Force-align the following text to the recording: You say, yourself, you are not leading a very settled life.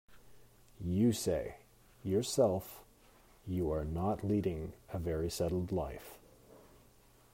You 0.83 1.11
say, 1.13 1.57
yourself, 2.01 2.83
you 3.45 3.69
are 3.71 3.85
not 3.85 4.23
leading 4.23 4.73
a 4.91 4.97
very 4.97 5.29
settled 5.29 5.71
life. 5.71 6.17